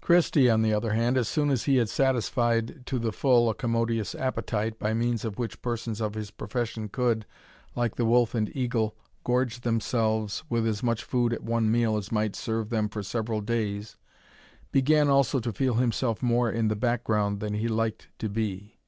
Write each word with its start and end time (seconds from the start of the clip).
Christie, 0.00 0.48
on 0.48 0.62
the 0.62 0.72
other 0.72 0.92
hand, 0.92 1.16
as 1.18 1.26
soon 1.26 1.50
as 1.50 1.64
he 1.64 1.78
had 1.78 1.88
satisfied 1.88 2.86
to 2.86 2.96
the 3.00 3.10
full 3.10 3.50
a 3.50 3.56
commodious 3.56 4.14
appetite, 4.14 4.78
by 4.78 4.94
means 4.94 5.24
of 5.24 5.36
which 5.36 5.60
persons 5.62 6.00
of 6.00 6.14
his 6.14 6.30
profession 6.30 6.88
could, 6.88 7.26
like 7.74 7.96
the 7.96 8.04
wolf 8.04 8.36
and 8.36 8.56
eagle, 8.56 8.94
gorge 9.24 9.62
themselves 9.62 10.44
with 10.48 10.64
as 10.64 10.84
much 10.84 11.02
food 11.02 11.32
at 11.32 11.42
one 11.42 11.72
meal 11.72 11.96
as 11.96 12.12
might 12.12 12.36
serve 12.36 12.70
them 12.70 12.88
for 12.88 13.02
several 13.02 13.40
days, 13.40 13.96
began 14.70 15.08
also 15.08 15.40
to 15.40 15.52
feel 15.52 15.74
himself 15.74 16.22
more 16.22 16.48
in 16.48 16.68
the 16.68 16.76
back 16.76 17.02
ground 17.02 17.40
than 17.40 17.54
he 17.54 17.66
liked 17.66 18.06
to 18.20 18.28
be. 18.28 18.78